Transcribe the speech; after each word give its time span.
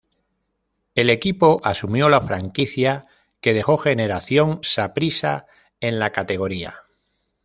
El 0.95 1.11
equipo 1.11 1.61
asumió 1.63 2.09
la 2.09 2.21
franquicia 2.21 3.05
que 3.39 3.53
dejó 3.53 3.77
Generación 3.77 4.59
Saprissa 4.63 5.45
en 5.79 5.99
la 5.99 6.11
categoría. 6.11 6.85